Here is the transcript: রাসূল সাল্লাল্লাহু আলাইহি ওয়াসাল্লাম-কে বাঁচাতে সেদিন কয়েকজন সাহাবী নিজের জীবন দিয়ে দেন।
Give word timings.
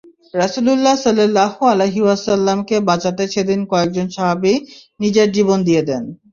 রাসূল 0.33 0.67
সাল্লাল্লাহু 0.97 1.61
আলাইহি 1.73 2.01
ওয়াসাল্লাম-কে 2.03 2.77
বাঁচাতে 2.89 3.23
সেদিন 3.33 3.59
কয়েকজন 3.71 4.07
সাহাবী 4.09 4.53
নিজের 4.99 5.27
জীবন 5.35 5.57
দিয়ে 5.67 5.81
দেন। 5.89 6.03